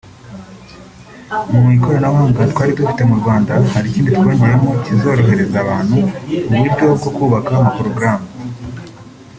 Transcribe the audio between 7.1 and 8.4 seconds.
kubaka amaporogaramu